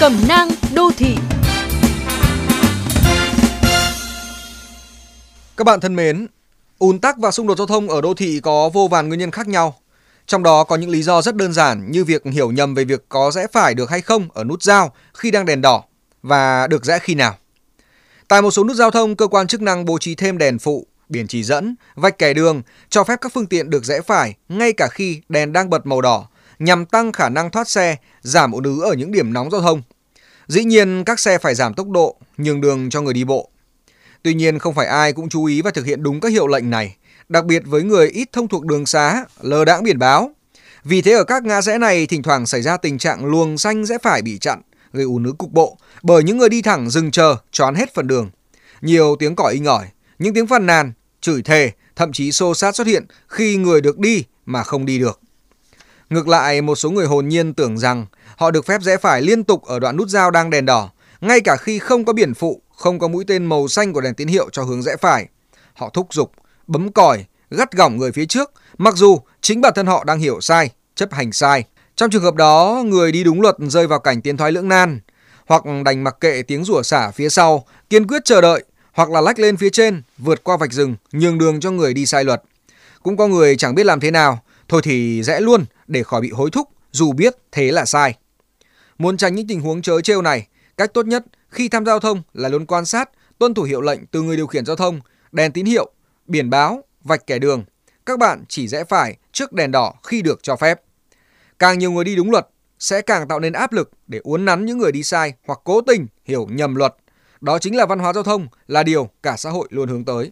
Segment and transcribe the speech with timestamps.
[0.00, 1.16] Cẩm nang đô thị
[5.56, 6.26] Các bạn thân mến,
[6.78, 9.30] ùn tắc và xung đột giao thông ở đô thị có vô vàn nguyên nhân
[9.30, 9.74] khác nhau.
[10.26, 13.04] Trong đó có những lý do rất đơn giản như việc hiểu nhầm về việc
[13.08, 15.84] có rẽ phải được hay không ở nút giao khi đang đèn đỏ
[16.22, 17.36] và được rẽ khi nào.
[18.28, 20.86] Tại một số nút giao thông, cơ quan chức năng bố trí thêm đèn phụ,
[21.08, 24.72] biển chỉ dẫn, vạch kẻ đường cho phép các phương tiện được rẽ phải ngay
[24.72, 26.26] cả khi đèn đang bật màu đỏ
[26.58, 29.82] nhằm tăng khả năng thoát xe, giảm ùn ứ ở những điểm nóng giao thông.
[30.46, 33.50] Dĩ nhiên các xe phải giảm tốc độ, nhường đường cho người đi bộ.
[34.22, 36.70] Tuy nhiên không phải ai cũng chú ý và thực hiện đúng các hiệu lệnh
[36.70, 36.96] này,
[37.28, 40.30] đặc biệt với người ít thông thuộc đường xá, lờ đãng biển báo.
[40.84, 43.84] Vì thế ở các ngã rẽ này thỉnh thoảng xảy ra tình trạng luồng xanh
[43.84, 44.62] rẽ phải bị chặn,
[44.92, 48.06] gây ùn ứ cục bộ bởi những người đi thẳng dừng chờ choán hết phần
[48.06, 48.30] đường.
[48.80, 49.86] Nhiều tiếng còi inh ỏi,
[50.18, 53.98] những tiếng phàn nàn, chửi thề, thậm chí xô xát xuất hiện khi người được
[53.98, 55.20] đi mà không đi được.
[56.10, 58.06] Ngược lại, một số người hồn nhiên tưởng rằng
[58.36, 61.40] họ được phép rẽ phải liên tục ở đoạn nút giao đang đèn đỏ, ngay
[61.40, 64.28] cả khi không có biển phụ, không có mũi tên màu xanh của đèn tín
[64.28, 65.26] hiệu cho hướng rẽ phải.
[65.74, 66.32] Họ thúc giục,
[66.66, 70.40] bấm còi, gắt gỏng người phía trước, mặc dù chính bản thân họ đang hiểu
[70.40, 71.64] sai, chấp hành sai.
[71.96, 75.00] Trong trường hợp đó, người đi đúng luật rơi vào cảnh tiến thoái lưỡng nan,
[75.46, 79.20] hoặc đành mặc kệ tiếng rủa xả phía sau, kiên quyết chờ đợi, hoặc là
[79.20, 82.42] lách lên phía trên, vượt qua vạch rừng, nhường đường cho người đi sai luật.
[83.02, 86.30] Cũng có người chẳng biết làm thế nào, thôi thì rẽ luôn để khỏi bị
[86.30, 88.14] hối thúc, dù biết thế là sai.
[88.98, 92.00] Muốn tránh những tình huống chớ trêu này, cách tốt nhất khi tham gia giao
[92.00, 95.00] thông là luôn quan sát, tuân thủ hiệu lệnh từ người điều khiển giao thông,
[95.32, 95.92] đèn tín hiệu,
[96.26, 97.64] biển báo, vạch kẻ đường.
[98.06, 100.80] Các bạn chỉ rẽ phải trước đèn đỏ khi được cho phép.
[101.58, 104.64] Càng nhiều người đi đúng luật sẽ càng tạo nên áp lực để uốn nắn
[104.64, 106.94] những người đi sai hoặc cố tình hiểu nhầm luật.
[107.40, 110.30] Đó chính là văn hóa giao thông, là điều cả xã hội luôn hướng tới.